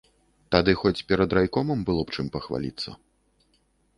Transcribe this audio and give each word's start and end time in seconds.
Тады 0.53 0.71
хоць 0.83 1.05
перад 1.09 1.35
райкомам 1.37 1.83
было 1.89 2.01
б 2.11 2.17
чым 2.17 2.31
пахваліцца. 2.37 2.89